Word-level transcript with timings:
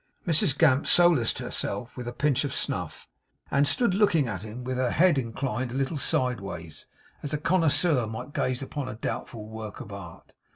Mrs 0.25 0.57
Gamp 0.57 0.87
solaced 0.87 1.37
herself 1.37 1.95
with 1.95 2.07
a 2.07 2.11
pinch 2.11 2.43
of 2.43 2.55
snuff, 2.55 3.07
and 3.51 3.67
stood 3.67 3.93
looking 3.93 4.27
at 4.27 4.41
him 4.41 4.63
with 4.63 4.77
her 4.77 4.89
head 4.89 5.19
inclined 5.19 5.69
a 5.71 5.75
little 5.75 5.99
sideways, 5.99 6.87
as 7.21 7.33
a 7.35 7.37
connoisseur 7.37 8.07
might 8.07 8.33
gaze 8.33 8.63
upon 8.63 8.89
a 8.89 8.95
doubtful 8.95 9.47
work 9.47 9.79
of 9.79 9.93
art. 9.93 10.33